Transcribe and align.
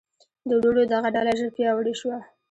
د 0.47 0.49
وروڼو 0.59 0.83
دغه 0.93 1.07
ډله 1.15 1.31
ژر 1.39 1.49
پیاوړې 1.57 1.93
شوه. 1.99 2.17